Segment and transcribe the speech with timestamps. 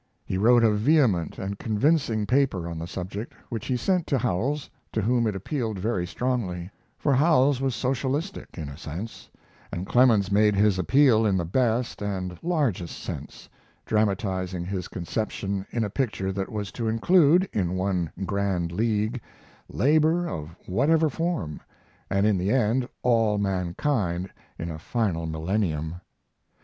[0.25, 4.67] He wrote a vehement and convincing paper on the subject, which he sent to Howells,
[4.93, 9.29] to whom it appealed very strongly, for Howells was socialistic, in a sense,
[9.71, 13.47] and Clemens made his appeal in the best and largest sense,
[13.85, 19.21] dramatizing his conception in a picture that was to include, in one grand league,
[19.69, 21.61] labor of whatever form,
[22.09, 26.01] and, in the end, all mankind in a final millennium.